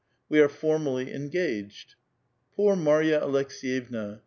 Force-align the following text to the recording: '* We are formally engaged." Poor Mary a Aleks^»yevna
'* 0.17 0.29
We 0.29 0.39
are 0.39 0.49
formally 0.49 1.13
engaged." 1.13 1.93
Poor 2.55 2.75
Mary 2.75 3.11
a 3.11 3.21
Aleks^»yevna 3.21 4.19